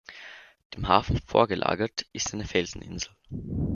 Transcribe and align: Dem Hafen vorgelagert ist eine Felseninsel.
Dem 0.73 0.87
Hafen 0.87 1.19
vorgelagert 1.27 2.07
ist 2.11 2.33
eine 2.33 2.45
Felseninsel. 2.47 3.11